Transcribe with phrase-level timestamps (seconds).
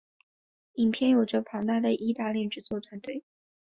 [0.77, 3.23] 影片有着庞大的意大利制作团队。